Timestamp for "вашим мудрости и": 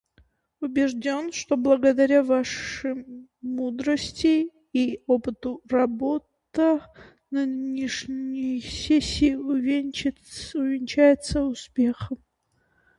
2.23-4.99